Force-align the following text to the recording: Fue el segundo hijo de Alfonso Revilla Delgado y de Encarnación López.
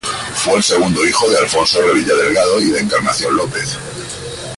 Fue 0.43 0.55
el 0.55 0.63
segundo 0.63 1.05
hijo 1.05 1.29
de 1.29 1.37
Alfonso 1.37 1.79
Revilla 1.79 2.15
Delgado 2.15 2.59
y 2.59 2.71
de 2.71 2.79
Encarnación 2.79 3.37
López. 3.37 3.77